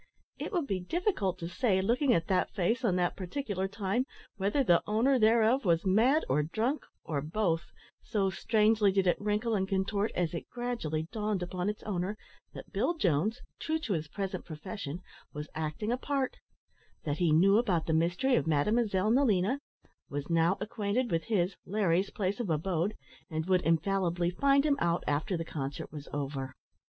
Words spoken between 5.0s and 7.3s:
thereof was mad or drunk or